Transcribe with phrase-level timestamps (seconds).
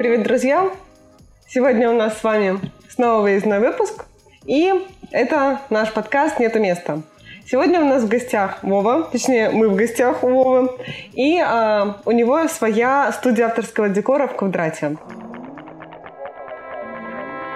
[0.00, 0.70] Привет, друзья!
[1.46, 2.58] Сегодня у нас с вами
[2.88, 4.06] снова выездной выпуск,
[4.46, 4.72] и
[5.10, 7.02] это наш подкаст «Нету места».
[7.44, 10.70] Сегодня у нас в гостях Вова, точнее, мы в гостях у Вовы,
[11.12, 14.96] и э, у него своя студия авторского декора в Квадрате.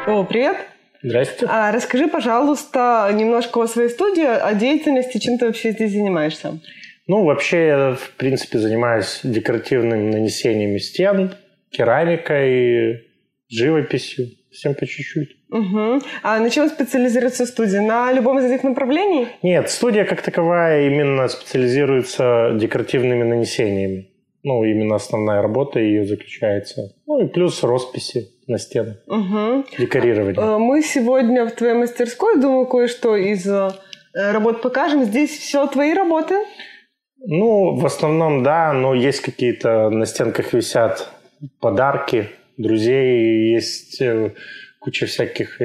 [0.06, 0.58] Вова, привет!
[1.02, 1.46] Здрасте.
[1.48, 6.58] А, расскажи, пожалуйста, немножко о своей студии, о деятельности, чем ты вообще здесь занимаешься?
[7.06, 11.32] Ну, вообще, я, в принципе, занимаюсь декоративным нанесением стен,
[11.76, 13.02] керамикой,
[13.48, 15.36] живописью, всем по чуть-чуть.
[15.50, 16.00] Угу.
[16.22, 17.80] А на чем специализируется студия?
[17.80, 19.28] На любом из этих направлений?
[19.42, 24.10] Нет, студия как таковая именно специализируется декоративными нанесениями.
[24.42, 26.94] Ну, именно основная работа ее заключается.
[27.06, 29.64] Ну и плюс росписи на стенах, угу.
[29.78, 30.36] декорирование.
[30.38, 33.70] Э, мы сегодня в твоей мастерской, думаю, кое-что из э,
[34.12, 35.04] работ покажем.
[35.04, 36.34] Здесь все твои работы?
[37.26, 41.08] Ну, в основном, да, но есть какие-то на стенках висят
[41.60, 44.34] подарки друзей, есть э,
[44.80, 45.60] куча всяких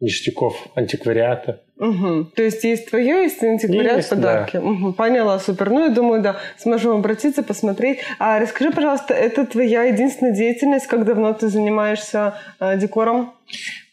[0.00, 1.62] ништяков антиквариата.
[1.76, 2.24] Угу.
[2.36, 4.56] То есть есть твое, есть антиквариат, есть, подарки.
[4.56, 4.62] Да.
[4.62, 4.92] Угу.
[4.94, 5.70] Поняла, супер.
[5.70, 8.00] Ну, я думаю, да, сможем обратиться, посмотреть.
[8.18, 10.86] А расскажи, пожалуйста, это твоя единственная деятельность?
[10.86, 13.34] Как давно ты занимаешься э, декором?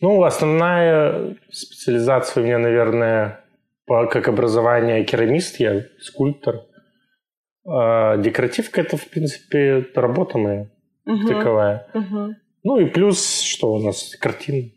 [0.02, 3.40] Ну, основная специализация у меня, наверное,
[3.86, 6.64] по, как образование керамист, я скульптор.
[7.66, 10.68] А декоративка– это, в принципе, работа моя
[11.08, 11.28] угу.
[11.28, 11.88] таковая.
[11.94, 12.36] Угу.
[12.64, 14.74] Ну и плюс, что у нас, картины.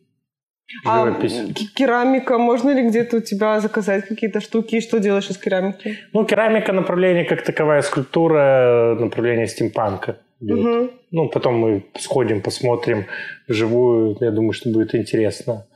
[0.85, 1.35] Живопись.
[1.35, 4.77] А керамика, можно ли где-то у тебя заказать какие-то штуки?
[4.77, 5.99] И что делаешь из керамики?
[6.13, 10.19] Ну, керамика направление как таковая, скульптура направление стимпанка.
[10.41, 10.91] Угу.
[11.11, 13.07] Ну, потом мы сходим, посмотрим
[13.49, 14.17] вживую.
[14.21, 15.67] Я думаю, что будет интересно.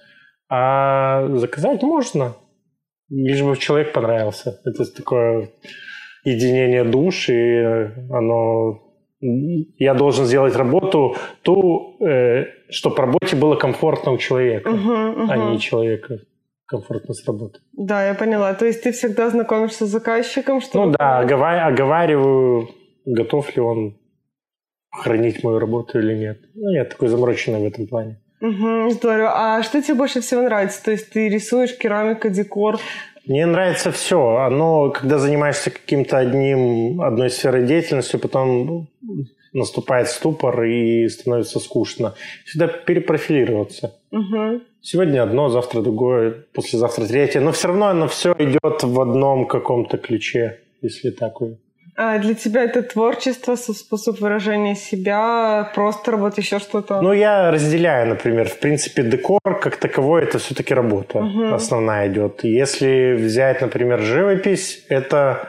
[0.49, 2.37] А заказать можно,
[3.11, 4.61] лишь бы человек понравился.
[4.65, 5.51] Это такое
[6.25, 8.84] единение душ, и оно
[9.79, 15.27] я должен сделать работу ту, э, чтобы работе было комфортно у человека, uh-huh, uh-huh.
[15.29, 16.21] а не человека
[16.67, 17.61] комфортно с работы.
[17.73, 18.55] Да, я поняла.
[18.55, 20.85] То есть ты всегда знакомишься с заказчиком, что?
[20.85, 22.69] Ну да, оговар- оговариваю,
[23.05, 23.97] готов ли он
[24.91, 26.39] хранить мою работу или нет.
[26.55, 28.21] Ну, я такой замороченный в этом плане.
[28.41, 29.33] Угу, здорово.
[29.35, 30.85] А что тебе больше всего нравится?
[30.85, 32.79] То есть ты рисуешь керамика, декор?
[33.27, 34.37] Мне нравится все.
[34.37, 38.89] Оно, когда занимаешься каким-то одним, одной сферой деятельности, потом
[39.53, 42.15] наступает ступор и становится скучно.
[42.45, 43.95] Всегда перепрофилироваться.
[44.11, 44.61] Угу.
[44.83, 47.41] Сегодня одно, завтра другое, послезавтра третье.
[47.41, 51.41] Но все равно оно все идет в одном каком-то ключе, если так.
[51.97, 57.01] А для тебя это творчество, способ выражения себя, просто работа, еще что-то?
[57.01, 61.55] Ну, я разделяю, например, в принципе, декор как таковой это все-таки работа угу.
[61.55, 62.43] основная идет.
[62.43, 65.49] Если взять, например, живопись, это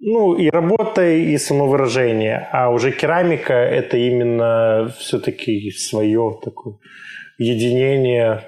[0.00, 2.48] ну, и работа, и самовыражение.
[2.52, 6.74] А уже керамика– это именно все-таки свое такое
[7.38, 8.42] единение,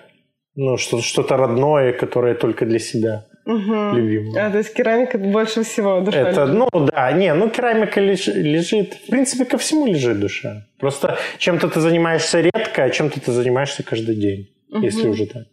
[0.55, 3.97] ну, что-то родное, которое только для себя угу.
[3.97, 4.47] любимую.
[4.47, 6.57] А, то есть керамика больше всего душа Это, лежит.
[6.57, 10.67] ну да, не, ну керамика леж, лежит, в принципе, ко всему лежит душа.
[10.79, 14.83] Просто чем-то ты занимаешься редко, а чем-то ты занимаешься каждый день, угу.
[14.83, 15.45] если уже так.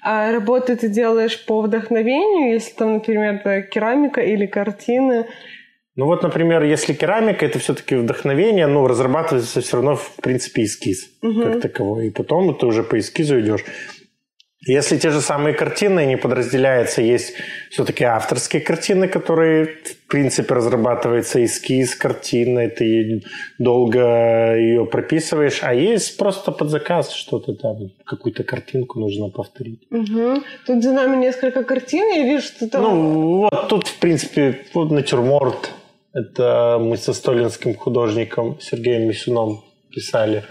[0.00, 5.26] А работы ты делаешь по вдохновению, если там, например, это керамика или картины?
[5.94, 11.10] Ну вот, например, если керамика, это все-таки вдохновение, ну, разрабатывается все равно, в принципе, эскиз
[11.20, 11.42] угу.
[11.42, 12.06] как таковой.
[12.06, 13.64] И потом ты уже по эскизу идешь.
[14.64, 17.34] Если те же самые картины не подразделяются, есть
[17.70, 23.22] все-таки авторские картины, которые, в принципе, разрабатывается эскиз картины, ты
[23.58, 29.80] долго ее прописываешь, а есть просто под заказ что-то там, какую-то картинку нужно повторить.
[29.90, 30.42] Угу.
[30.66, 32.82] Тут за нами несколько картин, я вижу, что там...
[32.82, 35.72] Ну, вот тут, в принципе, вот натюрморт.
[36.14, 40.44] Это мы со столинским художником Сергеем Мисюном писали.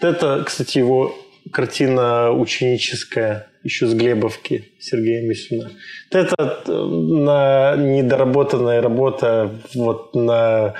[0.00, 1.14] Это, кстати, его
[1.52, 5.70] картина ученическая, еще с Глебовки Сергея Мисюна.
[6.10, 10.74] Это э, на недоработанная работа вот на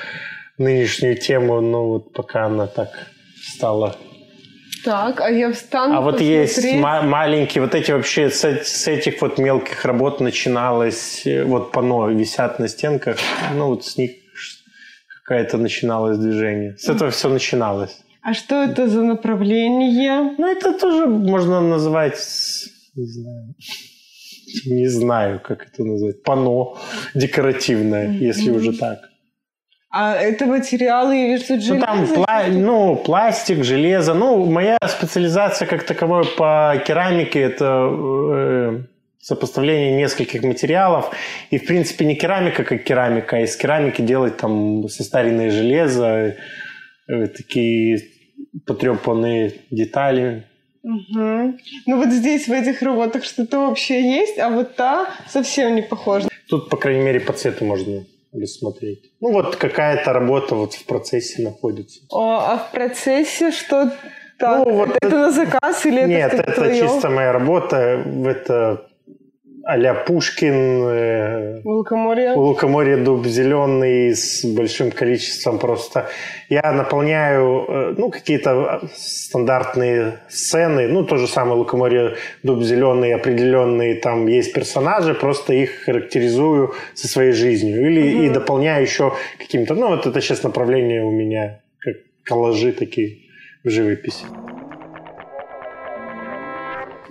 [0.59, 2.91] нынешнюю тему, ну вот пока она так
[3.43, 3.97] стала
[4.87, 5.97] так, а я встану.
[5.97, 11.27] А вот есть ма- маленькие, вот эти вообще с, с этих вот мелких работ начиналось,
[11.27, 13.19] э, вот пано висят на стенках,
[13.55, 14.13] ну вот с них
[15.25, 16.77] какая-то начиналось движение.
[16.79, 17.99] С этого все начиналось.
[18.27, 20.35] А что это за направление?
[20.37, 22.19] Ну, это тоже можно назвать,
[22.97, 23.55] не знаю,
[24.67, 26.75] не знаю, как это назвать, пано
[27.15, 28.29] декоративное, mm-hmm.
[28.29, 28.99] если уже так.
[29.91, 31.75] А это материалы, я вижу, железо?
[31.75, 34.15] Ну, там пла- ну, пластик, железо.
[34.15, 38.83] Ну, моя специализация как таковой по керамике– это э,
[39.21, 41.15] сопоставление нескольких материалов.
[41.53, 46.35] И, в принципе, не керамика как керамика, а из керамики делать там состаренное железо,
[47.07, 48.16] э, такие
[48.67, 50.45] потрепанные детали.
[50.83, 51.59] Угу.
[51.87, 56.29] Ну вот здесь, в этих работах, что-то вообще есть, а вот та совсем не похожа.
[56.49, 59.11] Тут, по крайней мере, по цвету можно рассмотреть.
[59.21, 62.01] Ну вот какая-то работа вот в процессе находится.
[62.11, 63.93] О, а в процессе что
[64.39, 66.81] так, ну, вот это, это на заказ или Нет, это, это твое?
[66.81, 68.05] чисто моя работа.
[68.27, 68.87] Это
[69.67, 70.55] а-ля Пушкин.
[70.55, 72.35] Э, Лукоморье.
[72.35, 76.09] Лукоморье дуб зеленый с большим количеством просто.
[76.49, 80.87] Я наполняю, э, ну, какие-то стандартные сцены.
[80.87, 82.15] Ну, то же самое Лукоморье
[82.45, 87.91] дуб зеленый, определенные там есть персонажи, просто их характеризую со своей жизнью.
[87.91, 88.23] Или угу.
[88.23, 93.19] и дополняю еще каким-то, ну, вот это сейчас направление у меня, как коллажи такие
[93.65, 94.27] в живописи.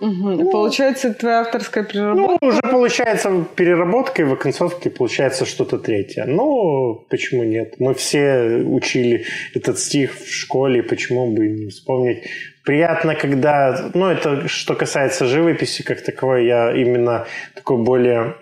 [0.05, 0.29] Угу.
[0.29, 2.37] Ну, получается, твоя авторская переработка?
[2.41, 6.25] Ну, уже получается переработка, и в оконцовке получается что-то третье.
[6.25, 7.75] Но почему нет?
[7.79, 9.25] Мы все учили
[9.55, 12.23] этот стих в школе, почему бы не вспомнить?
[12.63, 13.89] Приятно, когда...
[13.93, 17.25] Ну, это что касается живописи как таковой, я именно
[17.55, 18.35] такой более...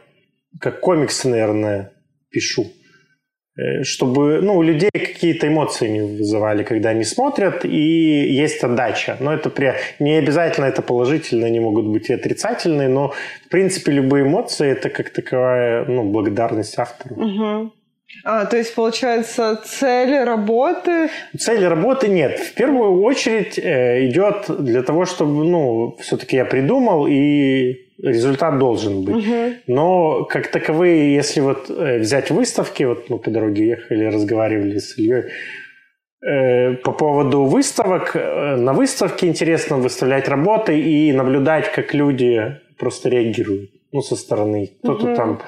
[0.59, 1.93] Как комиксы, наверное,
[2.29, 2.71] пишу.
[3.55, 9.17] Э, чтобы ну, у людей какие-то эмоции не вызывали, когда они смотрят, и есть отдача.
[9.19, 9.75] Но это при...
[9.99, 13.13] не обязательно это положительно, они могут быть и отрицательные, но
[13.45, 17.15] в принципе любые эмоции это как таковая ну, благодарность автору.
[17.15, 17.73] Угу.
[18.23, 21.09] А, то есть, получается, цели работы...
[21.37, 22.39] Цели работы нет.
[22.39, 29.03] В первую очередь э, идет для того, чтобы, ну, все-таки я придумал, и результат должен
[29.03, 29.27] быть.
[29.27, 29.53] Угу.
[29.67, 34.97] Но как таковые, если вот э, взять выставки, вот мы по дороге ехали, разговаривали с
[34.97, 35.25] Ильей,
[36.25, 43.09] э, по поводу выставок, э, на выставке интересно выставлять работы и наблюдать, как люди просто
[43.09, 44.71] реагируют, ну, со стороны.
[44.81, 45.15] Кто-то угу.
[45.15, 45.41] там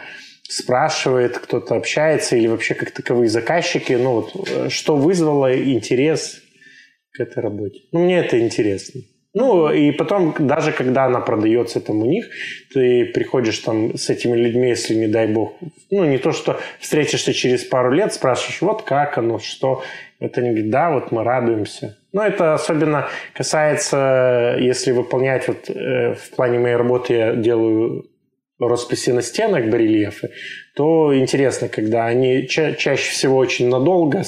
[0.48, 6.42] спрашивает, кто-то общается, или вообще как таковые заказчики, ну вот, что вызвало интерес
[7.12, 7.80] к этой работе.
[7.92, 9.02] Ну, мне это интересно.
[9.36, 12.30] Ну, и потом, даже когда она продается там у них,
[12.74, 15.58] ты приходишь там с этими людьми, если, не дай бог,
[15.92, 19.84] ну, не то, что встретишься через пару лет, спрашиваешь, вот как оно, что.
[20.22, 21.98] Это они говорят, да, вот мы радуемся.
[22.14, 28.06] Но это особенно касается, если выполнять, вот э, в плане моей работы я делаю
[28.58, 30.32] росписи на стенах, барельефы,
[30.76, 34.24] то интересно, когда они ча- чаще всего очень надолго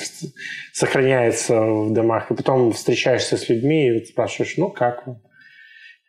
[0.73, 5.21] сохраняются в домах, и потом встречаешься с людьми и спрашиваешь, ну как вам?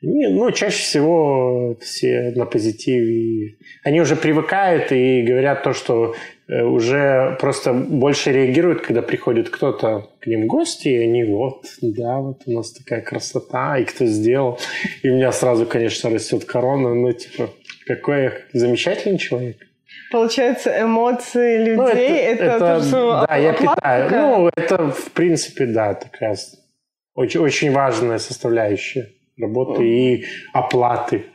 [0.00, 3.56] Не, ну, чаще всего все на позитиве.
[3.82, 6.14] Они уже привыкают и говорят то, что
[6.46, 11.64] э, уже просто больше реагируют, когда приходит кто-то к ним в гости, и они вот,
[11.82, 14.61] да, вот у нас такая красота, и кто сделал.
[15.02, 17.50] И у меня сразу, конечно, растет корона, ну, типа,
[17.85, 19.56] какой замечательный человек.
[20.10, 24.10] Получается, эмоции людей ну, это, это, это то, Да, я питаю.
[24.10, 26.37] Ну, это, в принципе, да, такая
[27.14, 29.08] очень, очень важная составляющая
[29.38, 31.26] работы и оплаты.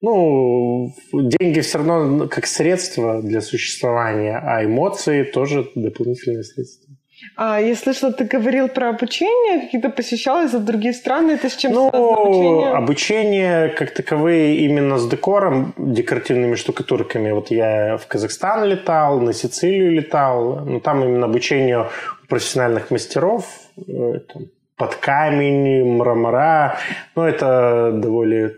[0.00, 6.83] Ну, деньги все равно как средство для существования, а эмоции тоже дополнительное средство.
[7.36, 11.72] А я слышала, ты говорил про обучение, какие-то посещалось за другие страны, это с чем
[11.72, 12.72] ну, связано обучение?
[12.72, 17.32] обучение как таковые именно с декором, декоративными штукатурками.
[17.32, 21.88] Вот я в Казахстан летал, на Сицилию летал, но там именно обучение
[22.28, 24.42] профессиональных мастеров, э, там,
[24.76, 26.78] под камень, мрамора,
[27.14, 28.52] ну, это довольно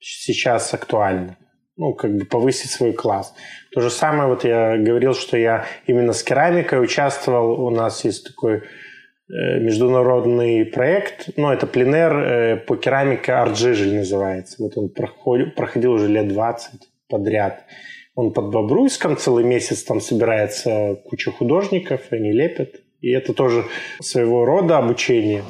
[0.00, 1.36] сейчас актуально
[1.76, 3.34] ну, как бы повысить свой класс.
[3.72, 7.64] То же самое, вот я говорил, что я именно с керамикой участвовал.
[7.64, 8.60] У нас есть такой э,
[9.60, 14.62] международный проект, ну, это пленер э, по керамике Арджижель называется.
[14.62, 17.64] Вот он проходил, проходил уже лет 20 подряд.
[18.14, 22.74] Он под Бобруйском целый месяц там собирается куча художников, они лепят.
[23.00, 23.64] И это тоже
[24.00, 25.42] своего рода обучение.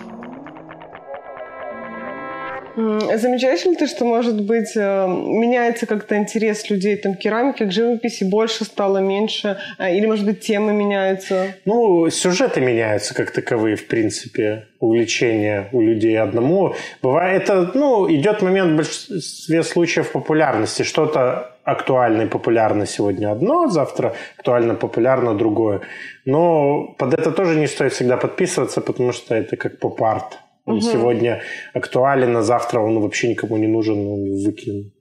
[2.77, 7.73] Замечаешь ли ты, что, может быть, э, меняется как-то интерес людей там, к керамике, к
[7.73, 9.59] живописи, больше стало, меньше?
[9.79, 11.55] А, или, может быть, темы меняются?
[11.65, 16.75] Ну, сюжеты меняются как таковые, в принципе, увлечения у людей одному.
[17.03, 20.83] Бывает, это, ну, идет момент в большинстве случаев популярности.
[20.83, 25.81] Что-то актуально и популярно сегодня одно, завтра актуально популярно другое.
[26.25, 30.39] Но под это тоже не стоит всегда подписываться, потому что это как поп-арт.
[30.65, 30.83] Он угу.
[30.83, 31.43] сегодня
[31.75, 34.93] актуален, а завтра он вообще никому не нужен, он выкинут.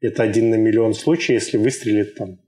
[0.00, 2.38] Это один на миллион случаев, если выстрелит там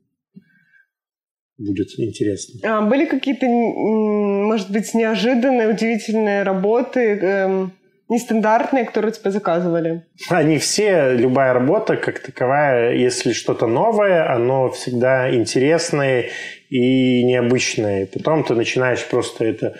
[1.58, 2.60] будет интересно.
[2.64, 7.72] А были какие-то, может быть, неожиданные, удивительные работы, эм,
[8.08, 10.04] нестандартные, которые тебе заказывали?
[10.28, 16.26] Они все, любая работа как таковая, если что-то новое, оно всегда интересное
[16.68, 18.06] и необычное.
[18.06, 19.76] Потом ты начинаешь просто это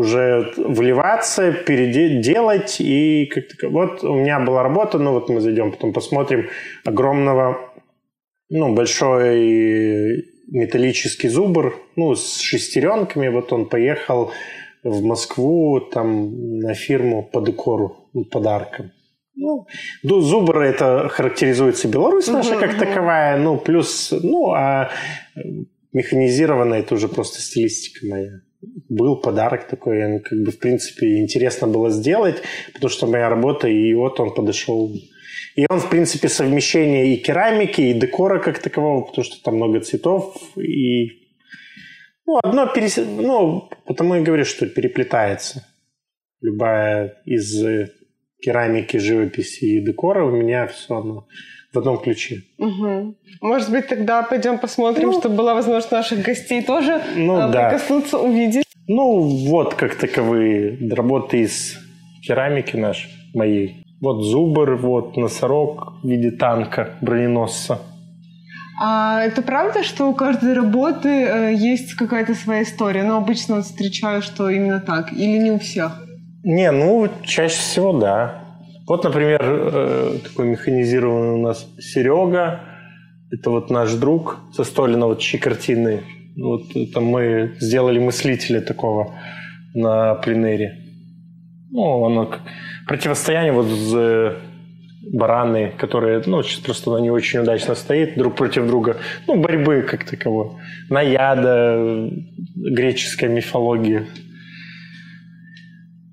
[0.00, 3.68] уже вливаться, переделать и как-то...
[3.68, 6.48] Вот у меня была работа, ну вот мы зайдем, потом посмотрим
[6.84, 7.58] огромного,
[8.48, 13.28] ну, большой металлический зубр, ну, с шестеренками.
[13.28, 14.32] Вот он поехал
[14.82, 18.90] в Москву там на фирму по декору, ну, подарком.
[19.36, 19.66] Ну,
[20.02, 24.90] зубр это характеризуется Беларусь наша как таковая, ну, плюс, ну, а
[25.92, 28.40] механизированная это уже просто стилистика моя.
[28.88, 32.42] Был подарок такой, как бы, в принципе, интересно было сделать,
[32.74, 34.92] потому что моя работа, и вот он подошел.
[35.56, 39.80] И он, в принципе, совмещение и керамики, и декора как такового, потому что там много
[39.80, 41.20] цветов, и
[42.26, 42.96] ну, одно перес...
[42.96, 45.66] ну, потому и говорю, что переплетается.
[46.40, 47.60] Любая из
[48.40, 51.26] керамики, живописи и декора у меня все равно
[51.72, 52.42] в одном ключе.
[52.58, 53.14] Угу.
[53.40, 57.68] Может быть, тогда пойдем посмотрим, ну, чтобы была возможность наших гостей тоже ну, а, да.
[57.68, 58.64] прикоснуться, увидеть.
[58.88, 61.78] Ну, вот как таковые работы из
[62.26, 63.84] керамики нашей, моей.
[64.00, 67.80] Вот зубр, вот носорог в виде танка, броненосца.
[68.82, 73.02] А это правда, что у каждой работы э, есть какая-то своя история?
[73.02, 75.12] Но ну, обычно встречаю, что именно так.
[75.12, 76.02] Или не у всех?
[76.42, 78.39] Не, ну, чаще всего да.
[78.90, 82.62] Вот, например, э, такой механизированный у нас Серега.
[83.30, 86.02] Это вот наш друг со Столина, вот картины.
[86.36, 89.14] Вот это мы сделали мыслителя такого
[89.74, 90.76] на пленере.
[91.70, 92.34] Ну, оно
[92.88, 94.36] противостояние вот с
[95.12, 98.96] бараны, которые, ну, сейчас просто они очень удачно стоят друг против друга.
[99.28, 100.56] Ну, борьбы как таковой.
[100.88, 102.10] Наяда,
[102.56, 104.08] греческая мифология.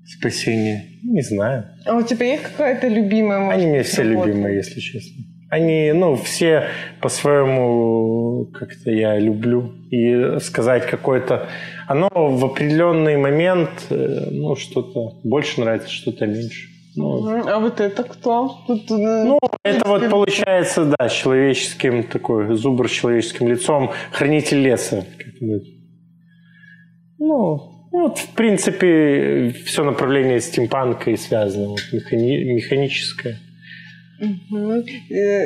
[0.06, 0.84] Спасение.
[1.10, 1.64] Не знаю.
[1.86, 3.40] А у тебя есть какая-то любимая?
[3.40, 4.28] Может, Они мне все работа?
[4.28, 5.24] любимые, если честно.
[5.50, 6.64] Они, ну, все
[7.00, 9.72] по-своему как-то я люблю.
[9.90, 11.48] И сказать какое-то...
[11.86, 16.68] Оно в определенный момент, э, ну, что-то больше нравится, что-то меньше.
[16.94, 18.58] Ну, а вот это кто?
[18.66, 25.06] Тут, э, ну, это вот получается, да, человеческим такой зубр с человеческим лицом, хранитель леса.
[27.18, 33.38] Ну, вот, в принципе, все направление стимпанка и связано, вот, механи- механическое.
[34.20, 34.84] Угу.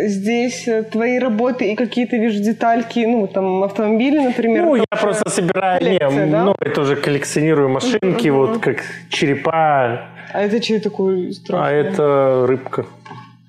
[0.06, 4.64] Здесь э, твои работы и какие-то, вижу, детальки, ну, там, автомобили, например.
[4.64, 6.44] Ну, я просто собираю, не, да?
[6.44, 8.38] ну, это уже коллекционирую машинки, угу.
[8.38, 10.08] вот, как черепа.
[10.32, 11.68] А это что такое страшное?
[11.68, 12.87] А это рыбка.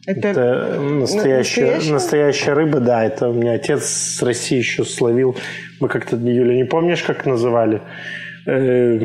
[0.05, 1.93] Это, это настоящая, настоящая?
[1.93, 3.05] настоящая рыба, да.
[3.05, 5.37] Это у меня отец с России еще словил.
[5.79, 7.81] Мы как-то, Юля, не помнишь, как называли?
[8.45, 8.99] Э,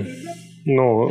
[0.65, 1.11] ну,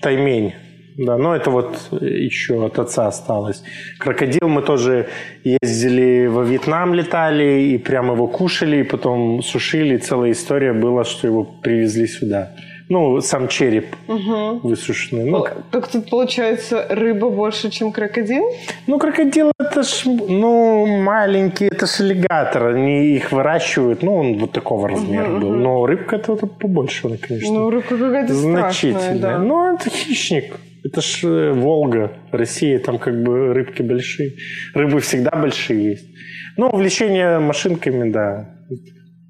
[0.00, 0.54] таймень.
[0.98, 3.62] Да, но это вот еще от отца осталось.
[3.98, 5.06] Крокодил мы тоже
[5.44, 9.96] ездили во Вьетнам, летали, и прямо его кушали, и потом сушили.
[9.98, 12.50] Целая история была, что его привезли сюда.
[12.88, 14.60] Ну, сам череп угу.
[14.68, 15.30] высушенный.
[15.30, 18.44] Ну, так тут получается рыба больше, чем крокодил?
[18.86, 22.66] Ну, крокодил это ж, ну, маленький, это ж аллигатор.
[22.74, 25.54] Они их выращивают, ну, он вот такого размера угу, был.
[25.54, 27.54] Но рыбка это побольше, конечно.
[27.54, 29.18] Ну, рыбка какая-то Значительная.
[29.18, 29.38] Да.
[29.38, 30.56] Ну, это хищник.
[30.84, 34.32] Это ж э, Волга, Россия, там как бы рыбки большие.
[34.74, 36.06] Рыбы всегда большие есть.
[36.56, 38.48] Ну, увлечение машинками, да.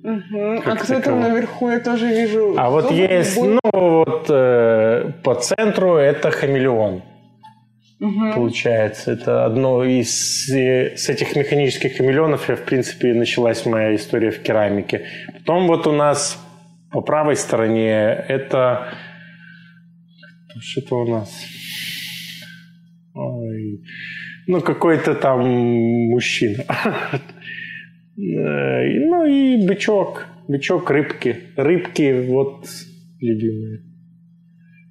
[0.02, 0.62] Угу.
[0.64, 2.54] А кто там наверху, я тоже вижу.
[2.56, 3.60] А вот есть, будет?
[3.64, 7.02] ну вот э, по центру это хамелеон.
[8.00, 8.32] Угу.
[8.34, 14.30] Получается, это одно из э, с этих механических хамелеонов, я, в принципе, началась моя история
[14.30, 15.06] в керамике.
[15.32, 16.38] Потом вот у нас
[16.92, 18.94] по правой стороне это
[20.60, 21.30] что-то у нас.
[23.14, 23.82] Ой.
[24.46, 25.40] Ну, какой-то там
[26.08, 26.64] мужчина.
[28.18, 30.26] Э, ну и бычок.
[30.48, 31.36] Бычок, рыбки.
[31.56, 32.66] Рыбки вот
[33.20, 33.82] любимые.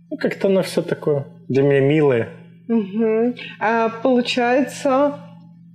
[0.10, 2.30] Ну, как-то оно все такое для меня милое.
[2.70, 3.36] Угу.
[3.60, 5.20] А, получается,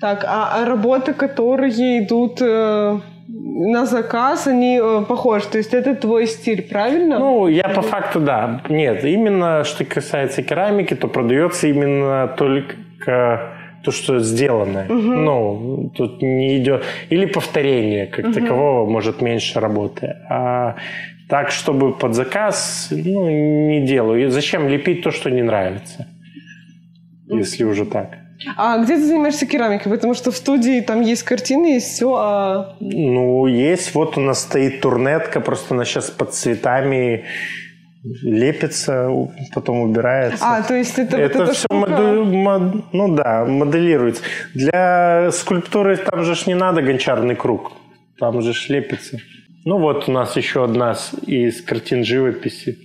[0.01, 5.47] так, а, а работы, которые идут э, на заказ, они э, похожи.
[5.49, 7.19] То есть это твой стиль, правильно?
[7.19, 8.63] Ну, я по факту, да.
[8.69, 13.52] Нет, именно что касается керамики, то продается именно только
[13.83, 14.87] то, что сделано.
[14.89, 14.95] Угу.
[14.97, 16.85] Ну, тут не идет...
[17.11, 18.35] Или повторение как угу.
[18.35, 20.17] такового, может, меньше работы.
[20.29, 20.77] А
[21.29, 24.27] так, чтобы под заказ, ну, не делаю.
[24.27, 26.07] И зачем лепить то, что не нравится?
[27.29, 28.19] Если уже так.
[28.57, 29.93] А где ты занимаешься керамикой?
[29.93, 32.77] Потому что в студии там есть картины, есть все, а...
[32.81, 33.95] Ну, есть.
[33.95, 37.25] Вот у нас стоит турнетка, просто она сейчас под цветами
[38.05, 39.09] лепится,
[39.55, 40.45] потом убирается.
[40.45, 44.23] А, то есть это, это вот все модель, мод, ну да, моделируется.
[44.55, 47.73] Для скульптуры там же ж не надо гончарный круг,
[48.19, 49.19] там же ж лепится.
[49.65, 52.77] Ну вот у нас еще одна из картин живописи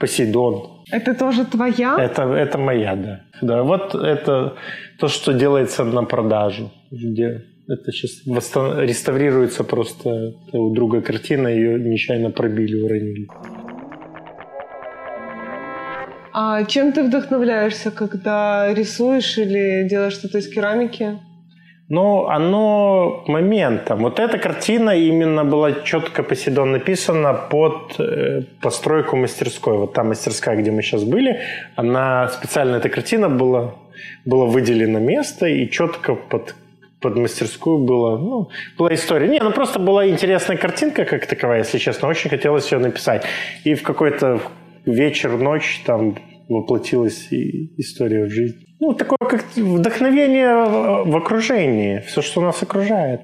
[0.00, 0.82] Посейдон.
[0.90, 1.96] Это тоже твоя?
[1.98, 3.20] Это, это моя, да.
[3.42, 4.56] Да, вот это
[4.98, 6.72] то, что делается на продажу.
[6.90, 8.80] Где это сейчас восстан...
[8.80, 13.28] реставрируется просто у друга картина, ее нечаянно пробили, уронили.
[16.38, 21.18] А чем ты вдохновляешься, когда рисуешь или делаешь что-то из керамики?
[21.88, 24.00] Ну, оно моментом.
[24.02, 29.78] Вот эта картина именно была четко по Сидон написана под э, постройку мастерской.
[29.78, 31.40] Вот та мастерская, где мы сейчас были,
[31.74, 33.74] она специально, эта картина была,
[34.26, 36.54] была выделена место и четко под
[37.00, 39.28] под мастерскую было, ну, была история.
[39.28, 42.08] Не, ну просто была интересная картинка как таковая, если честно.
[42.08, 43.24] Очень хотелось ее написать.
[43.64, 44.40] И в какой-то
[44.86, 46.16] вечер, ночь там
[46.48, 48.64] воплотилась и история в жизнь.
[48.80, 53.20] Ну, такое как вдохновение в окружении, все, что нас окружает.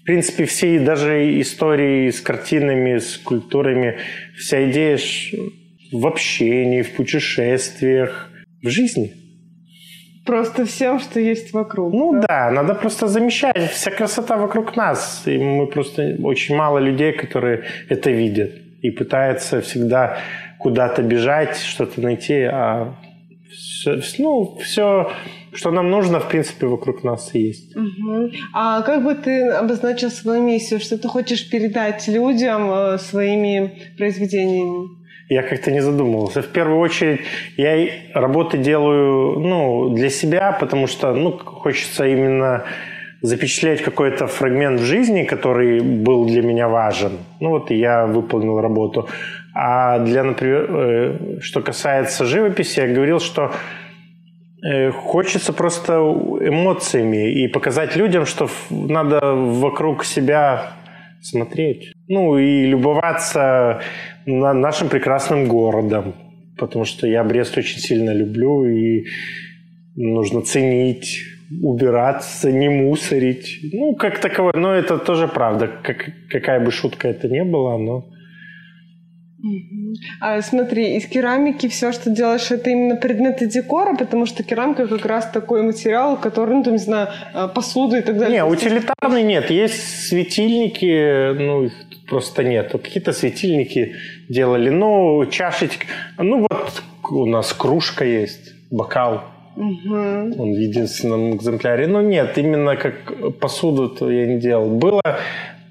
[0.00, 3.98] В принципе, все даже истории с картинами, с культурами,
[4.36, 4.98] вся идея
[5.92, 8.30] в общении, в путешествиях,
[8.62, 9.12] в жизни.
[10.24, 11.92] Просто всем, что есть вокруг.
[11.92, 12.26] Ну да?
[12.28, 13.70] да, надо просто замечать.
[13.70, 15.22] Вся красота вокруг нас.
[15.26, 18.50] И мы просто очень мало людей, которые это видят.
[18.82, 20.18] И пытаются всегда
[20.58, 22.94] куда-то бежать, что-то найти, а
[23.50, 25.10] все, ну, все,
[25.52, 27.76] что нам нужно, в принципе, вокруг нас и есть.
[27.76, 28.30] Угу.
[28.52, 30.80] А как бы ты обозначил свою миссию?
[30.80, 34.88] Что ты хочешь передать людям э, своими произведениями?
[35.28, 36.42] Я как-то не задумывался.
[36.42, 37.20] В первую очередь,
[37.56, 42.64] я работы делаю ну, для себя, потому что ну, хочется именно
[43.20, 47.12] запечатлеть какой-то фрагмент в жизни, который был для меня важен.
[47.40, 49.08] Ну вот я выполнил работу.
[49.60, 53.50] А для, например, э, что касается живописи, я говорил, что
[54.62, 60.74] э, хочется просто эмоциями и показать людям, что надо вокруг себя
[61.22, 61.92] смотреть.
[62.06, 63.80] Ну и любоваться
[64.26, 66.14] нашим прекрасным городом,
[66.56, 69.06] потому что я Брест очень сильно люблю и
[69.96, 71.18] нужно ценить
[71.62, 73.58] убираться, не мусорить.
[73.72, 74.52] Ну, как таковое.
[74.54, 75.68] Но это тоже правда.
[75.82, 78.06] Как, какая бы шутка это ни была, но
[80.20, 85.06] а, смотри, из керамики все, что делаешь, это именно предметы декора, потому что керамика как
[85.06, 88.38] раз такой материал, который, ну, там, не знаю, а, посуда и так далее.
[88.38, 89.50] Не, утилитарный нет.
[89.50, 91.72] Есть светильники, ну, их
[92.08, 92.72] просто нет.
[92.72, 93.94] Какие-то светильники
[94.28, 94.70] делали.
[94.70, 95.86] Ну, чашечки.
[96.18, 99.22] Ну, вот у нас кружка есть, бокал.
[99.56, 99.94] Угу.
[100.38, 101.86] Он в единственном экземпляре.
[101.86, 104.68] Ну, нет, именно как посуду то я не делал.
[104.68, 105.02] Было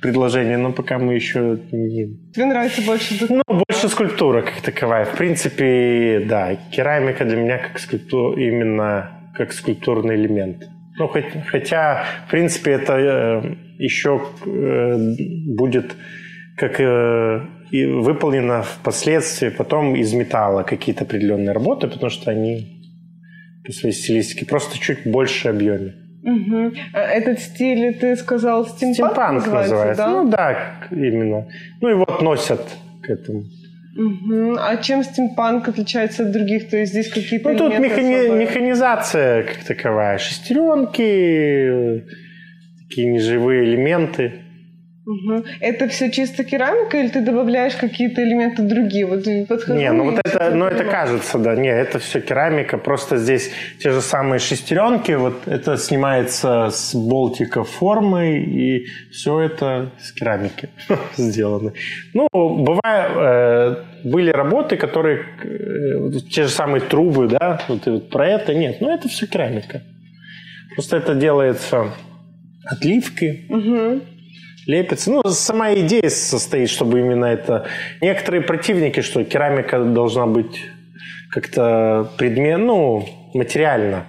[0.01, 2.17] предложение, но пока мы еще не...
[2.33, 3.25] Тебе нравится больше...
[3.29, 5.05] Ну, больше скульптура как таковая.
[5.05, 10.67] В принципе, да, керамика для меня как скульптура, именно как скульптурный элемент.
[10.97, 14.97] Ну, хоть, хотя, в принципе, это э, еще э,
[15.47, 15.95] будет
[16.57, 22.77] как э, и выполнено впоследствии потом из металла какие-то определенные работы, потому что они
[23.65, 25.95] по своей стилистике просто чуть больше объеме.
[26.27, 26.73] Угу.
[26.93, 30.09] Этот стиль, ты сказал, стимпанк, стимпанк называется, называется, да?
[30.09, 30.57] Ну да,
[30.91, 31.47] именно.
[31.79, 32.61] Ну и вот носят
[33.01, 33.45] к этому.
[33.95, 34.57] Угу.
[34.59, 36.69] А чем стимпанк отличается от других?
[36.69, 38.27] То есть здесь какие-то Ну тут механи...
[38.37, 40.17] механизация как таковая.
[40.17, 42.03] Шестеренки,
[42.89, 44.33] такие неживые элементы.
[45.07, 45.45] Угу.
[45.61, 49.05] Это все чисто керамика или ты добавляешь какие-то элементы другие?
[49.05, 53.49] Вот не, ну вот это, ну это кажется, да, не, это все керамика, просто здесь
[53.79, 60.67] те же самые шестеренки, вот это снимается с болтика формы и все это с керамики
[61.17, 61.71] сделано.
[62.13, 68.27] Ну, бывает, э, были работы, которые, э, те же самые трубы, да, вот, вот про
[68.27, 69.83] это нет, но это все керамика.
[70.75, 71.93] Просто это делается
[72.65, 74.01] отливки, угу
[74.67, 75.11] лепится.
[75.11, 77.65] Ну, сама идея состоит, чтобы именно это...
[78.01, 80.61] Некоторые противники, что керамика должна быть
[81.31, 84.05] как-то предмет, ну, материально.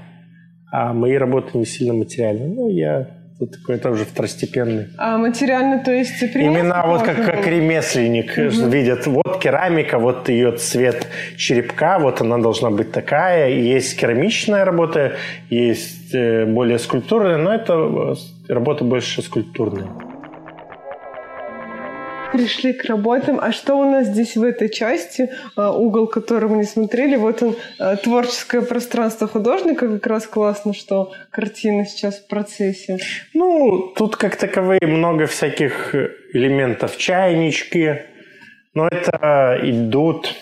[0.70, 2.48] А мои работы не сильно материальны.
[2.48, 4.88] Ну, я тут такой тоже второстепенный.
[4.98, 8.68] А материально, то есть Именно вот как, как ремесленник угу.
[8.68, 13.50] видят, вот керамика, вот ее цвет черепка, вот она должна быть такая.
[13.50, 15.12] Есть керамичная работа,
[15.50, 18.16] есть э, более скульптурная, но это
[18.48, 20.07] э, работа больше скульптурная
[22.32, 23.38] пришли к работам.
[23.40, 27.16] А что у нас здесь в этой части, а, угол, который мы не смотрели?
[27.16, 29.88] Вот он, а, творческое пространство художника.
[29.88, 32.98] Как раз классно, что картина сейчас в процессе.
[33.34, 35.94] Ну, тут как таковые много всяких
[36.32, 36.96] элементов.
[36.96, 38.02] Чайнички.
[38.74, 40.34] Но это идут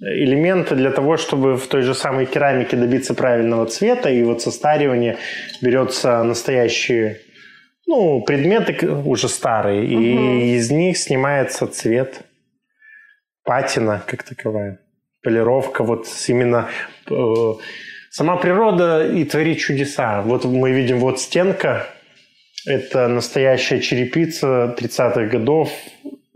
[0.00, 4.10] элементы для того, чтобы в той же самой керамике добиться правильного цвета.
[4.10, 5.16] И вот состаривание
[5.60, 7.20] берется настоящие
[7.88, 10.02] ну, предметы уже старые, угу.
[10.02, 12.20] и из них снимается цвет,
[13.44, 14.78] патина как таковая.
[15.22, 16.68] полировка, вот именно
[17.10, 17.52] э,
[18.10, 20.20] сама природа и творит чудеса.
[20.20, 21.86] Вот мы видим вот стенка,
[22.66, 25.70] это настоящая черепица 30-х годов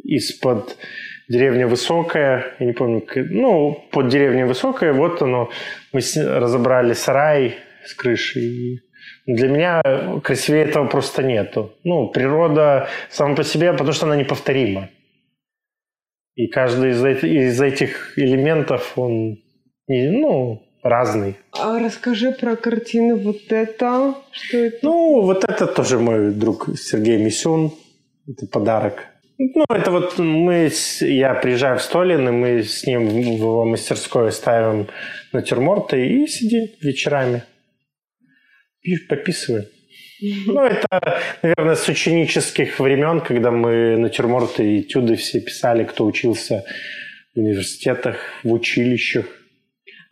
[0.03, 0.79] из-под
[1.29, 5.51] деревня Высокая, я не помню, ну, под деревней Высокая, вот оно,
[5.93, 8.81] мы разобрали сарай с крышей.
[9.27, 9.83] Для меня
[10.23, 11.73] красивее этого просто нету.
[11.85, 14.89] Ну, природа сама по себе, потому что она неповторима.
[16.35, 19.39] И каждый из, этих, из этих элементов, он,
[19.87, 21.37] ну, разный.
[21.53, 24.15] А расскажи про картины вот это.
[24.33, 24.79] Что это?
[24.83, 27.73] Ну, вот это тоже мой друг Сергей Мисюн.
[28.27, 29.07] Это подарок.
[29.39, 34.31] Ну, это вот мы, я приезжаю в Столин, и мы с ним в его мастерской
[34.31, 34.89] ставим
[35.33, 37.43] натюрморты и сидим вечерами.
[39.09, 39.67] Пописываем.
[40.47, 40.87] Ну, это,
[41.43, 46.65] наверное, с ученических времен, когда мы натюрморты и этюды все писали, кто учился
[47.35, 49.27] в университетах, в училищах.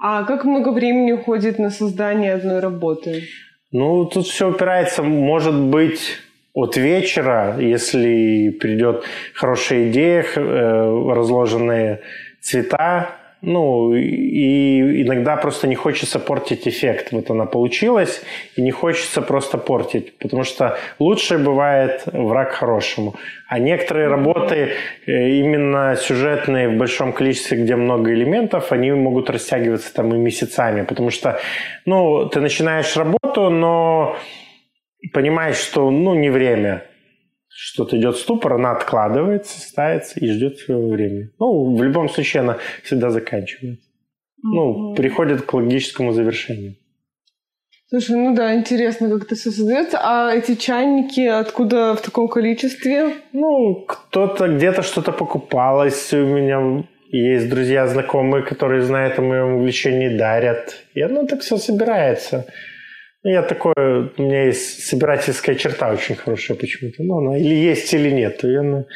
[0.00, 3.28] А как много времени уходит на создание одной работы?
[3.70, 6.18] Ну, тут все упирается, может быть,
[6.52, 9.04] от вечера, если придет
[9.34, 12.00] хорошая идея, э, разложенные
[12.40, 17.12] цвета, ну, и иногда просто не хочется портить эффект.
[17.12, 18.22] Вот она получилась,
[18.56, 23.14] и не хочется просто портить, потому что лучшее бывает враг хорошему.
[23.48, 24.72] А некоторые работы,
[25.06, 30.82] э, именно сюжетные в большом количестве, где много элементов, они могут растягиваться там и месяцами,
[30.82, 31.40] потому что,
[31.86, 34.16] ну, ты начинаешь работу, но
[35.14, 36.82] понимаешь, что, ну, не время
[37.62, 41.28] что-то идет ступор, она откладывается, ставится и ждет своего времени.
[41.38, 43.86] Ну, в любом случае, она всегда заканчивается.
[43.86, 44.54] Mm-hmm.
[44.54, 46.76] Ну, приходит к логическому завершению.
[47.90, 49.98] Слушай, ну да, интересно, как это все создается.
[50.00, 53.16] А эти чайники откуда в таком количестве?
[53.32, 56.14] Ну, кто-то где-то что-то покупалось.
[56.14, 60.76] У меня есть друзья, знакомые, которые знают о моем увлечении, дарят.
[60.94, 62.46] И оно так все собирается.
[63.22, 67.02] Я такой, у меня есть собирательская черта очень хорошая почему-то.
[67.02, 68.42] Ну, она или есть, или нет.
[68.42, 68.86] Я, ну,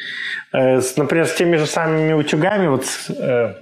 [0.51, 3.53] э, с, например, с теми же самыми утюгами, вот с, э,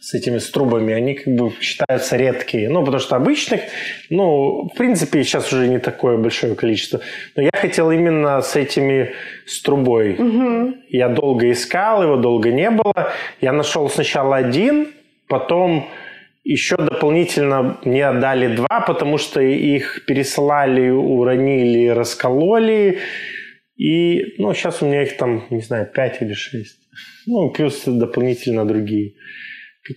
[0.00, 2.70] с этими струбами, они как бы считаются редкие.
[2.70, 3.60] Ну, потому что обычных,
[4.08, 7.00] ну, в принципе, сейчас уже не такое большое количество.
[7.34, 9.12] Но я хотел именно с этими
[9.46, 10.14] с трубой.
[10.14, 10.74] Угу.
[10.88, 13.12] Я долго искал, его долго не было.
[13.42, 14.88] Я нашел сначала один,
[15.28, 15.86] потом
[16.46, 23.00] еще дополнительно мне отдали два, потому что их пересылали, уронили, раскололи.
[23.76, 26.78] И, ну, сейчас у меня их там, не знаю, пять или шесть.
[27.26, 29.14] Ну, плюс дополнительно другие.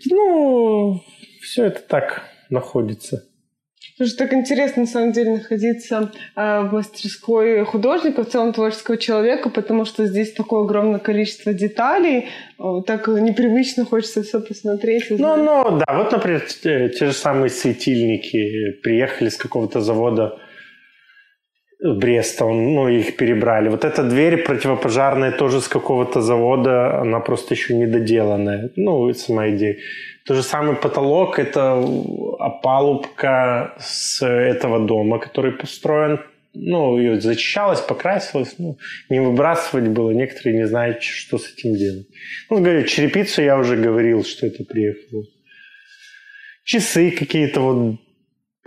[0.09, 1.03] Ну,
[1.41, 3.28] все это так находится.
[3.99, 9.49] Слушай, так интересно, на самом деле, находиться э, в мастерской художника, в целом творческого человека,
[9.49, 15.07] потому что здесь такое огромное количество деталей, э, так непривычно хочется все посмотреть.
[15.09, 20.39] Ну, ну, да, вот, например, те, те же самые светильники приехали с какого-то завода
[21.81, 23.69] Бреста, ну, их перебрали.
[23.69, 28.71] Вот эта дверь противопожарная тоже с какого-то завода, она просто еще недоделанная.
[28.75, 29.77] Ну, сама идея.
[30.25, 31.81] То же самое потолок– это
[32.39, 36.19] опалубка с этого дома, который построен.
[36.53, 38.55] Ну, ее зачищалось, покрасилось.
[38.57, 38.77] Ну,
[39.09, 40.11] не выбрасывать было.
[40.11, 42.07] Некоторые не знают, что с этим делать.
[42.49, 45.23] Ну, говорю, черепицу я уже говорил, что это приехало.
[46.65, 47.99] Часы какие-то вот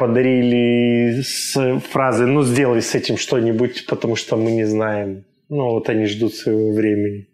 [0.03, 5.25] подарили с фразой «ну, сделай с этим что-нибудь, потому что мы не знаем».
[5.49, 7.29] Ну, вот они ждут своего времени.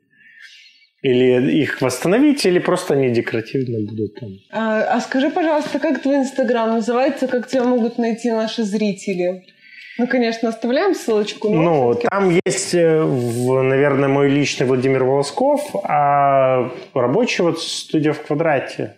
[1.02, 4.28] Или их восстановить, или просто они декоративно будут там.
[4.52, 9.44] А, а скажи, пожалуйста, как твой инстаграм называется, как тебя могут найти наши зрители?
[9.98, 11.48] Ну, конечно, оставляем ссылочку.
[11.48, 18.20] Но ну, там есть, э, наверное, мой личный Владимир Волосков, а рабочий вот студия в
[18.20, 18.96] квадрате.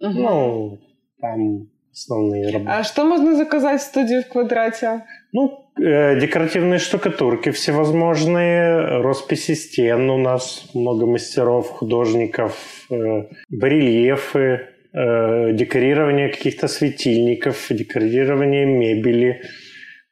[0.00, 0.10] Угу.
[0.10, 0.78] Ну,
[1.20, 2.70] там основные работы.
[2.70, 5.04] А что можно заказать в студии в квадрате?
[5.32, 15.52] Ну, э, декоративные штукатурки всевозможные, росписи стен у нас много мастеров, художников, э, барельефы, э,
[15.52, 19.42] декорирование каких-то светильников, декорирование мебели,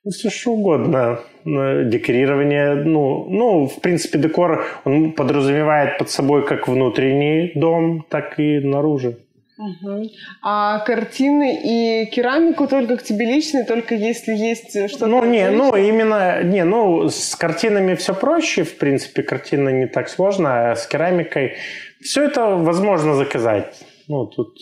[0.02, 1.20] ну, все что угодно.
[1.44, 8.60] Декорирование, ну, ну, в принципе, декор, он подразумевает под собой как внутренний дом, так и
[8.60, 9.16] наружу.
[9.60, 10.10] Угу.
[10.42, 15.06] А картины и керамику только к тебе лично, только если есть что-то.
[15.06, 20.08] Ну не, ну именно не, ну с картинами все проще, в принципе, картина не так
[20.08, 21.56] сложно, а с керамикой
[22.00, 23.78] все это возможно заказать.
[24.08, 24.56] Ну тут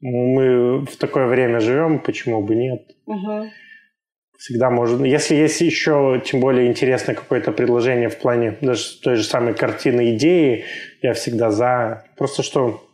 [0.00, 2.88] мы в такое время живем, почему бы нет?
[3.04, 3.50] Угу.
[4.38, 5.04] Всегда можно.
[5.04, 10.14] Если есть еще, тем более интересное какое-то предложение в плане даже той же самой картины
[10.14, 10.64] идеи,
[11.02, 12.04] я всегда за.
[12.16, 12.87] Просто что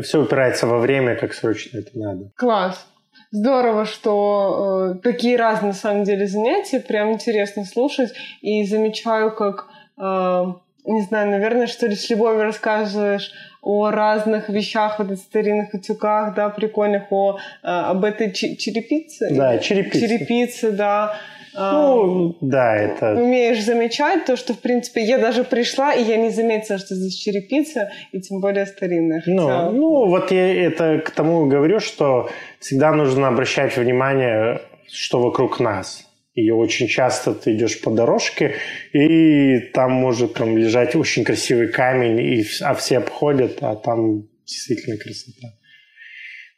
[0.00, 2.30] все упирается во время, как срочно это надо.
[2.36, 2.86] Класс.
[3.30, 8.12] Здорово, что э, такие разные на самом деле занятия, прям интересно слушать.
[8.42, 10.44] И замечаю, как, э,
[10.84, 16.50] не знаю, наверное, что ли с любовью рассказываешь о разных вещах, вот старинных утюгах, да,
[16.50, 19.28] прикольных, о, э, об этой черепице.
[19.30, 20.00] Да, черепице.
[20.00, 21.14] Черепице, да.
[21.54, 23.12] Ну, да, это...
[23.14, 27.14] Умеешь замечать то, что, в принципе, я даже пришла, и я не заметила, что здесь
[27.14, 29.20] черепица, и тем более старинная.
[29.20, 29.70] Хотя...
[29.70, 34.60] Ну, ну, вот я это к тому говорю, что всегда нужно обращать внимание,
[34.90, 36.06] что вокруг нас.
[36.34, 38.54] И очень часто ты идешь по дорожке,
[38.94, 44.96] и там может там лежать очень красивый камень, и, а все обходят, а там действительно
[44.96, 45.48] красота.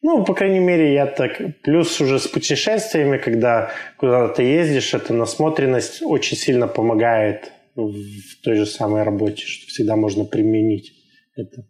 [0.06, 1.40] Ну, по крайней мере, я так...
[1.62, 8.66] Плюс уже с путешествиями, когда куда-то ездишь, эта насмотренность очень сильно помогает в той же
[8.66, 10.92] самой работе, что всегда можно применить
[11.34, 11.66] это.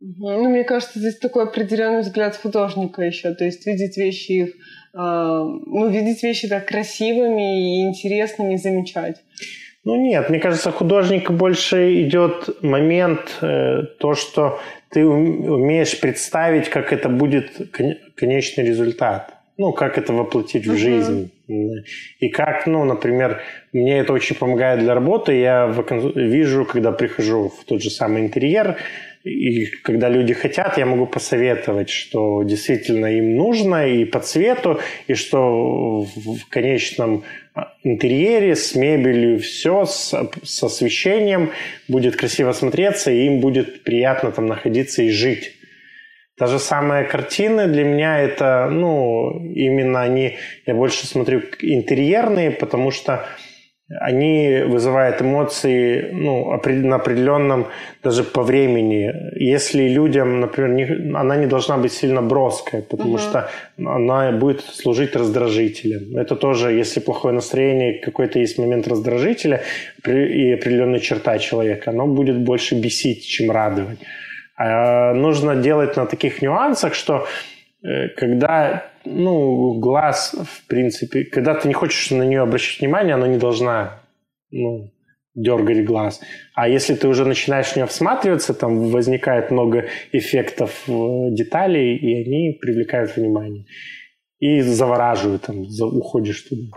[0.00, 4.96] Ну, мне кажется, здесь такой определенный взгляд художника еще, то есть видеть вещи их, э,
[4.96, 9.22] ну, видеть вещи так красивыми и интересными, и замечать.
[9.84, 14.60] Ну нет, мне кажется, художник больше идет момент э, то, что
[14.92, 17.72] ты умеешь представить, как это будет
[18.14, 19.34] конечный результат.
[19.58, 21.30] Ну, как это воплотить в жизнь.
[22.20, 23.40] И как, ну, например,
[23.72, 25.34] мне это очень помогает для работы.
[25.34, 25.66] Я
[26.14, 28.76] вижу, когда прихожу в тот же самый интерьер,
[29.24, 35.14] и когда люди хотят, я могу посоветовать, что действительно им нужно и по цвету, и
[35.14, 37.22] что в конечном
[37.84, 41.50] интерьере с мебелью все, с, с освещением
[41.86, 45.52] будет красиво смотреться, и им будет приятно там находиться и жить.
[46.38, 53.26] Даже самые картины для меня это, ну, именно они, я больше смотрю интерьерные, потому что
[54.00, 57.66] они вызывают эмоции ну, на определенном,
[58.02, 59.12] даже по времени.
[59.34, 63.18] Если людям, например, не, она не должна быть сильно броская, потому uh-huh.
[63.18, 66.16] что она будет служить раздражителем.
[66.16, 69.62] Это тоже, если плохое настроение, какой-то есть момент раздражителя
[70.06, 73.98] и определенная черта человека, оно будет больше бесить, чем радовать.
[74.56, 77.26] А нужно делать на таких нюансах, что
[78.16, 83.38] когда ну, глаз, в принципе, когда ты не хочешь на нее обращать внимание, она не
[83.38, 84.00] должна
[84.50, 84.92] ну,
[85.34, 86.20] дергать глаз.
[86.54, 90.92] А если ты уже начинаешь в нее всматриваться, там возникает много эффектов э,
[91.30, 93.66] деталей, и они привлекают внимание.
[94.38, 96.76] И завораживают, там, уходишь туда.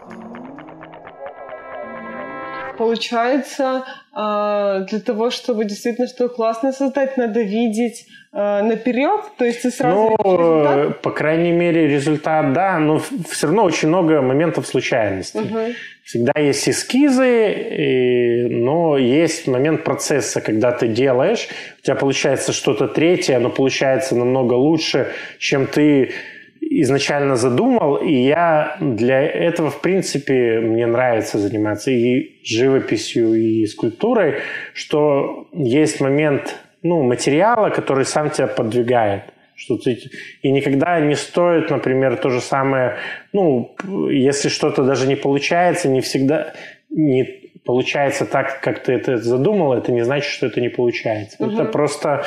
[2.78, 8.06] Получается, а, для того, чтобы действительно что-то классное создать, надо видеть
[8.36, 11.02] наперед, то есть ты сразу ну, результат?
[11.02, 15.38] по крайней мере, результат, да, но все равно очень много моментов случайности.
[15.38, 15.60] Угу.
[16.04, 21.48] Всегда есть эскизы, и, но есть момент процесса, когда ты делаешь,
[21.80, 25.08] у тебя получается что-то третье, оно получается намного лучше,
[25.40, 26.12] чем ты
[26.60, 34.40] изначально задумал, и я для этого, в принципе, мне нравится заниматься и живописью, и скульптурой,
[34.74, 39.24] что есть момент ну, материала, который сам тебя подвигает.
[39.56, 39.98] Что ты,
[40.44, 42.98] и никогда не стоит, например, то же самое,
[43.34, 43.76] ну,
[44.12, 46.54] если что-то даже не получается, не всегда
[46.90, 47.24] не
[47.66, 51.38] получается так, как ты это задумал, это не значит, что это не получается.
[51.40, 51.54] Угу.
[51.54, 52.26] Это просто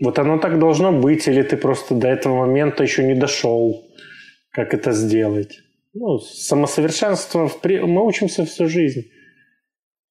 [0.00, 3.84] вот оно так должно быть, или ты просто до этого момента еще не дошел,
[4.50, 5.60] как это сделать.
[5.94, 9.02] Ну, самосовершенство, мы учимся всю жизнь.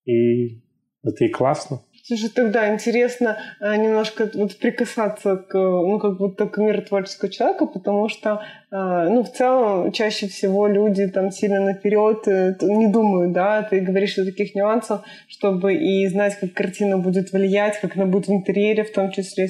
[0.05, 0.61] И
[1.03, 1.81] это и классно.
[2.11, 7.65] Слушай, тогда интересно э, немножко вот прикасаться к, ну, как будто к миру творческого человека,
[7.67, 13.31] потому что, э, ну, в целом, чаще всего люди там сильно наперед э, не думают,
[13.31, 18.07] да, ты говоришь о таких нюансах, чтобы и знать, как картина будет влиять, как она
[18.07, 19.47] будет в интерьере в том числе,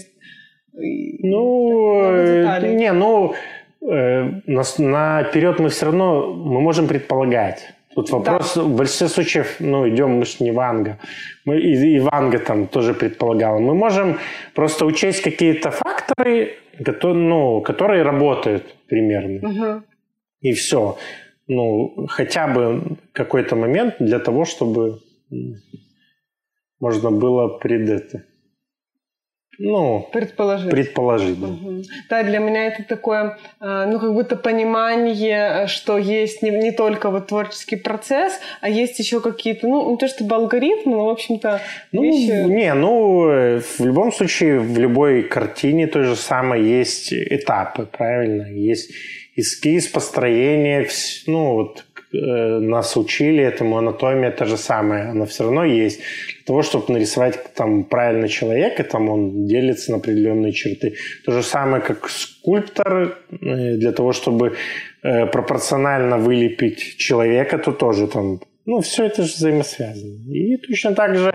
[0.73, 2.03] ну,
[2.75, 3.33] не, ну,
[3.81, 7.73] э, наперед мы все равно, мы можем предполагать.
[7.95, 8.61] Тут вопрос, да.
[8.63, 10.97] в большинстве случаев, ну, идем, мы же не Ванга.
[11.45, 13.59] Мы, и, и Ванга там тоже предполагала.
[13.59, 14.17] Мы можем
[14.55, 16.53] просто учесть какие-то факторы,
[16.85, 19.49] которые, ну, которые работают примерно.
[19.49, 19.83] Угу.
[20.41, 20.97] И все.
[21.47, 24.99] Ну, хотя бы какой-то момент для того, чтобы
[26.79, 28.23] можно было пред это
[29.63, 30.71] ну, предположить.
[30.71, 31.47] Предположить, да.
[31.47, 31.83] Угу.
[32.09, 37.11] Да, для меня это такое, э, ну, как будто понимание, что есть не, не только
[37.11, 41.61] вот творческий процесс, а есть еще какие-то, ну, не то чтобы алгоритмы, но, в общем-то,
[41.91, 42.31] ну, вещи...
[42.47, 48.47] Не, ну, в любом случае, в любой картине то же самое есть этапы, правильно?
[48.47, 48.91] Есть
[49.35, 50.87] эскиз, построение,
[51.27, 56.01] ну, вот э, нас учили этому, анатомия та же самая, она все равно есть.
[56.45, 60.95] Того, чтобы нарисовать там правильно человека, там он делится на определенные черты.
[61.25, 64.55] То же самое, как скульптор, э, для того, чтобы
[65.03, 70.31] э, пропорционально вылепить человека, то тоже там ну, все это же взаимосвязано.
[70.31, 71.33] И точно так же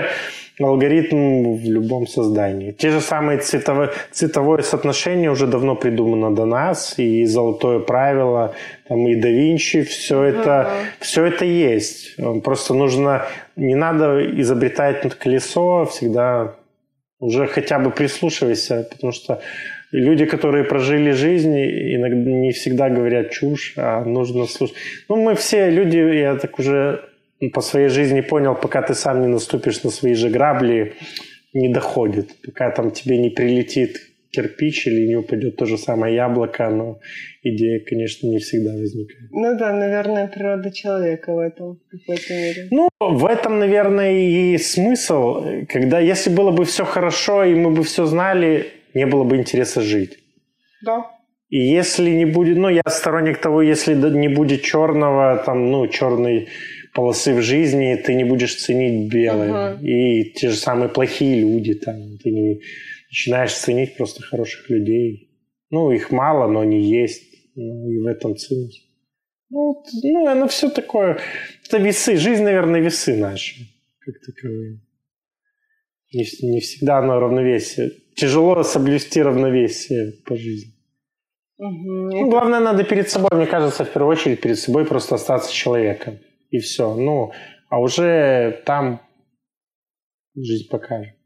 [0.60, 2.72] алгоритм в любом создании.
[2.72, 8.54] Те же самые цветовые, цветовое соотношение уже давно придумано до нас, и золотое правило,
[8.88, 10.86] там, и да Винчи, все это, uh-huh.
[11.00, 12.16] все это есть.
[12.44, 16.54] Просто нужно, не надо изобретать колесо, всегда
[17.18, 19.40] уже хотя бы прислушивайся, потому что
[19.92, 24.76] люди, которые прожили жизнь, иногда не всегда говорят чушь, а нужно слушать.
[25.08, 27.00] Ну, мы все люди, я так уже
[27.52, 30.94] по своей жизни понял, пока ты сам не наступишь на свои же грабли,
[31.52, 32.30] не доходит.
[32.44, 33.98] Пока там тебе не прилетит
[34.30, 36.98] кирпич или не упадет то же самое яблоко, но
[37.42, 39.30] идея, конечно, не всегда возникает.
[39.30, 42.68] Ну да, наверное, природа человека в этом в какой-то мере.
[42.70, 47.82] Ну, в этом, наверное, и смысл, когда если было бы все хорошо, и мы бы
[47.82, 50.18] все знали, не было бы интереса жить.
[50.84, 51.10] Да.
[51.48, 56.48] И если не будет, ну, я сторонник того, если не будет черного, там, ну, черный
[56.96, 59.50] полосы в жизни, ты не будешь ценить белое.
[59.50, 59.82] Uh-huh.
[59.82, 62.60] И те же самые плохие люди, там, ты не
[63.10, 65.30] начинаешь ценить просто хороших людей.
[65.70, 67.22] Ну, их мало, но они есть.
[67.54, 68.82] Ну, и в этом ценность.
[69.50, 71.18] Ну, ну, оно все такое.
[71.66, 72.16] Это весы.
[72.16, 73.54] Жизнь, наверное, весы наши,
[74.00, 74.80] как таковые.
[76.12, 77.90] Не, не всегда оно равновесие.
[78.16, 80.72] Тяжело соблюсти равновесие по жизни.
[81.58, 81.92] Угу.
[82.12, 86.18] Ну, главное, надо перед собой, мне кажется, в первую очередь перед собой просто остаться человеком
[86.50, 86.94] и все.
[86.94, 87.32] Ну,
[87.68, 89.00] а уже там
[90.34, 91.16] жизнь покажет.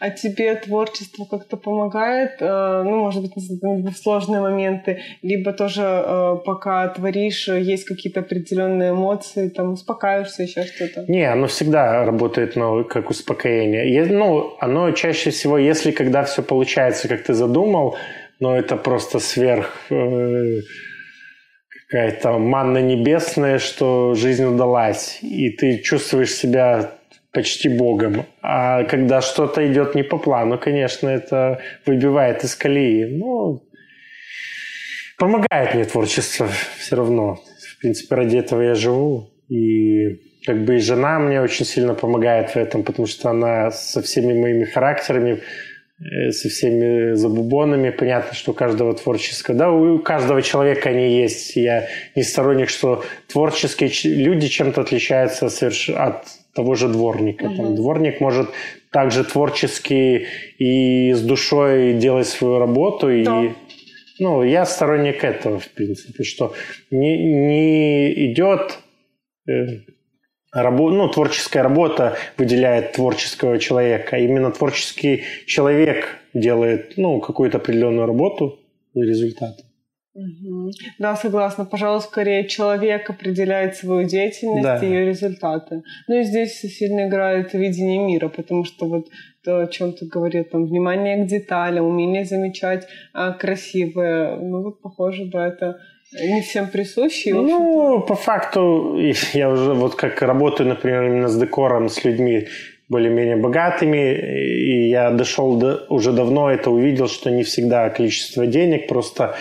[0.00, 6.36] А тебе творчество как-то помогает, э, ну, может быть, в сложные моменты, либо тоже э,
[6.44, 11.04] пока творишь, есть какие-то определенные эмоции, там, успокаиваешься, еще что-то?
[11.06, 14.04] Не, оно всегда работает, ну, как успокоение.
[14.06, 17.96] Ну, оно чаще всего, если когда все получается, как ты задумал,
[18.40, 20.62] но это просто сверх э,
[21.92, 26.92] какая-то манна небесная, что жизнь удалась, и ты чувствуешь себя
[27.32, 28.24] почти богом.
[28.40, 33.04] А когда что-то идет не по плану, конечно, это выбивает из колеи.
[33.04, 33.62] Ну,
[35.18, 37.38] помогает мне творчество все равно.
[37.76, 39.28] В принципе, ради этого я живу.
[39.50, 44.00] И как бы и жена мне очень сильно помогает в этом, потому что она со
[44.00, 45.42] всеми моими характерами
[46.30, 47.90] со всеми забубонами.
[47.90, 51.56] Понятно, что у каждого творческого, да, у каждого человека они есть.
[51.56, 55.90] Я не сторонник, что творческие люди чем-то отличаются соверш...
[55.90, 57.46] от того же дворника.
[57.46, 57.56] Uh-huh.
[57.56, 58.50] Там, дворник может
[58.90, 60.26] также творчески
[60.58, 63.06] и с душой делать свою работу.
[63.24, 63.44] Да.
[63.44, 63.50] И,
[64.18, 66.54] ну, я сторонник этого, в принципе, что
[66.90, 68.78] не, не идет
[69.48, 69.80] э,
[70.54, 74.16] рабо- ну, творческая работа выделяет творческого человека.
[74.16, 78.58] Именно творческий человек делает ну, какую-то определенную работу
[78.94, 79.56] и результат.
[80.14, 80.70] Угу.
[80.98, 81.64] Да, согласна.
[81.64, 84.76] Пожалуй, скорее человек определяет свою деятельность да.
[84.76, 85.82] и ее результаты.
[86.06, 89.08] Ну и здесь сильно играет видение мира, потому что вот
[89.42, 94.36] то, о чем ты говорил, там, внимание к деталям, умение замечать а, красивое.
[94.36, 95.80] Ну вот, похоже, бы это
[96.12, 97.28] не всем присущи?
[97.30, 98.98] Ну, по факту,
[99.32, 102.48] я уже вот как работаю, например, именно с декором, с людьми
[102.88, 108.86] более-менее богатыми, и я дошел до, уже давно это увидел, что не всегда количество денег,
[108.86, 109.34] просто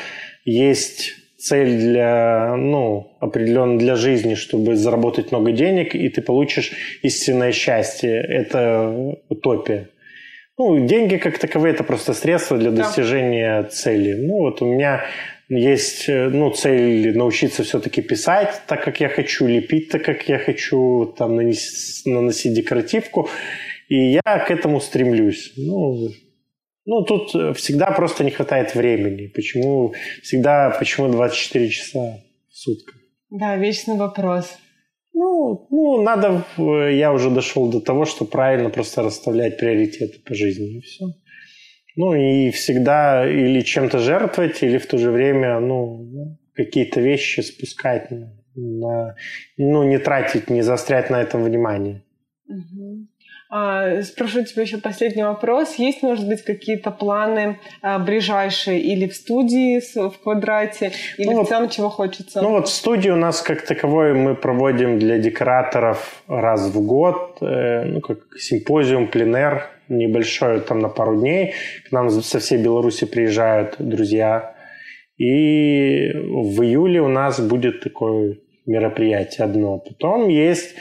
[0.46, 7.52] есть цель для, ну, определенно для жизни, чтобы заработать много денег, и ты получишь истинное
[7.52, 8.12] счастье.
[8.12, 9.90] Это утопия.
[10.58, 13.70] Ну, деньги как таковые– это просто средства для достижения да.
[13.70, 14.14] цели.
[14.14, 15.04] Ну, вот у меня
[15.58, 20.40] есть э, ну, цель научиться все-таки писать так, как я хочу, лепить так, как я
[20.40, 23.30] хочу, там, наносить, наносить декоративку.
[23.90, 25.52] И я к этому стремлюсь.
[25.58, 26.10] Ну,
[26.86, 29.28] ну, тут всегда просто не хватает времени.
[29.28, 32.96] Почему всегда, почему 24 часа в сутках?
[33.30, 34.58] Да, вечный вопрос.
[35.14, 40.78] Ну, ну, надо, я уже дошел до того, что правильно просто расставлять приоритеты по жизни,
[40.78, 41.06] и все.
[41.96, 48.10] Ну и всегда или чем-то жертвовать, или в то же время ну, какие-то вещи спускать,
[48.56, 49.16] на,
[49.58, 52.04] ну не тратить, не заострять на этом внимание.
[52.48, 53.08] Угу.
[53.54, 55.76] А, спрошу тебя еще последний вопрос.
[55.76, 61.50] Есть, может быть, какие-то планы а, ближайшие или в студии в квадрате, или ну, в
[61.50, 62.42] целом чего хочется?
[62.42, 67.40] Ну вот в студии у нас как таковой мы проводим для декораторов раз в год,
[67.42, 71.54] э, ну как симпозиум, пленер небольшой, там на пару дней.
[71.88, 74.56] К нам со всей Беларуси приезжают друзья.
[75.18, 79.78] И в июле у нас будет такое мероприятие одно.
[79.78, 80.76] Потом есть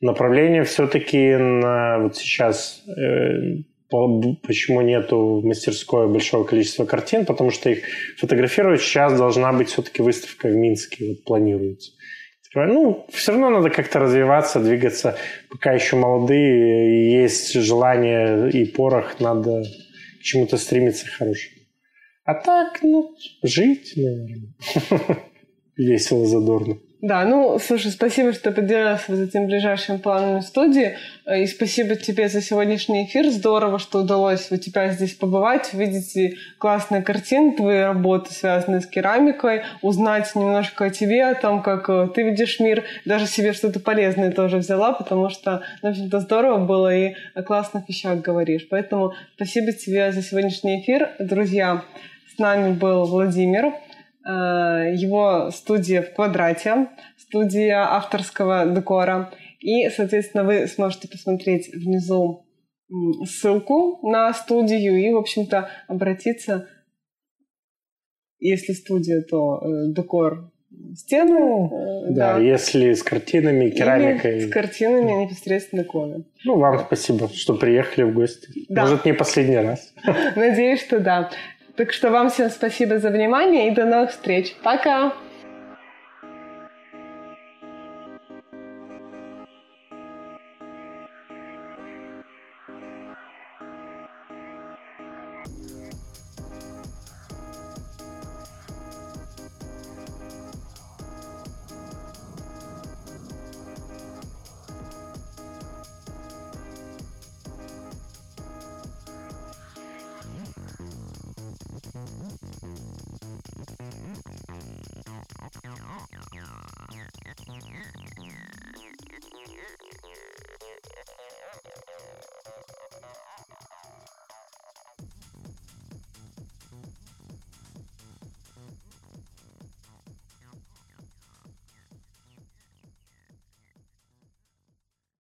[0.00, 3.58] Направление все-таки на вот сейчас э,
[3.90, 7.82] почему нету в мастерской большого количества картин, потому что их
[8.16, 11.92] фотографировать сейчас должна быть все-таки выставка в Минске, вот планируется.
[12.54, 15.16] Ну, все равно надо как-то развиваться, двигаться.
[15.50, 19.62] Пока еще молодые, есть желание и порох, надо
[20.18, 21.56] к чему-то стремиться хорошему.
[22.24, 24.52] А так, ну, жить, наверное.
[25.76, 26.78] Весело, задорно.
[27.02, 30.98] Да, ну, слушай, спасибо, что поделилась вот этим ближайшим планом студии.
[31.34, 33.30] И спасибо тебе за сегодняшний эфир.
[33.30, 39.62] Здорово, что удалось у тебя здесь побывать, увидеть классные картины, твои работы, связанные с керамикой,
[39.80, 42.84] узнать немножко о тебе, о том, как э, ты видишь мир.
[43.06, 47.88] Даже себе что-то полезное тоже взяла, потому что, в общем-то, здорово было и о классных
[47.88, 48.66] вещах говоришь.
[48.68, 51.12] Поэтому спасибо тебе за сегодняшний эфир.
[51.18, 51.82] Друзья,
[52.34, 53.72] с нами был Владимир.
[54.26, 59.32] Э, его студия в квадрате, студия авторского декора.
[59.60, 62.46] И, соответственно, вы сможете посмотреть внизу
[63.24, 66.68] ссылку на студию и, в общем-то, обратиться,
[68.40, 70.50] если студия, то э, декор
[70.96, 71.70] стену.
[71.72, 74.38] Э, да, да, если с картинами, керамикой.
[74.38, 76.24] Или с картинами непосредственно иконы.
[76.44, 78.66] Ну, вам спасибо, что приехали в гости.
[78.68, 78.82] Да.
[78.82, 79.94] Может, не последний раз.
[80.36, 81.30] Надеюсь, что да.
[81.80, 84.54] Так что вам всем спасибо за внимание и до новых встреч.
[84.62, 85.14] Пока!